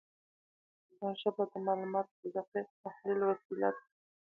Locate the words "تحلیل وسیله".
2.83-3.69